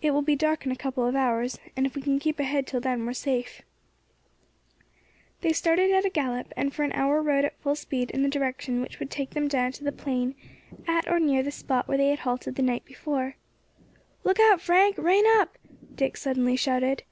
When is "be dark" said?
0.22-0.64